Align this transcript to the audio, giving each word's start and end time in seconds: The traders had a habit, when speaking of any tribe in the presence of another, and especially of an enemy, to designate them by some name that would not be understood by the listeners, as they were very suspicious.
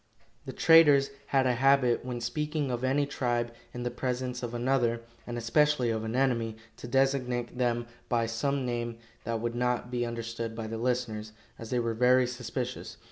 The 0.47 0.51
traders 0.51 1.11
had 1.27 1.45
a 1.45 1.53
habit, 1.53 2.03
when 2.03 2.21
speaking 2.21 2.71
of 2.71 2.83
any 2.83 3.05
tribe 3.05 3.53
in 3.71 3.83
the 3.83 3.91
presence 3.91 4.41
of 4.41 4.55
another, 4.55 5.01
and 5.27 5.37
especially 5.37 5.91
of 5.91 6.03
an 6.03 6.15
enemy, 6.15 6.57
to 6.77 6.87
designate 6.87 7.55
them 7.59 7.85
by 8.09 8.25
some 8.25 8.65
name 8.65 8.97
that 9.25 9.41
would 9.41 9.53
not 9.53 9.91
be 9.91 10.03
understood 10.03 10.55
by 10.55 10.65
the 10.65 10.79
listeners, 10.79 11.33
as 11.59 11.69
they 11.69 11.77
were 11.77 11.93
very 11.93 12.25
suspicious. 12.25 12.97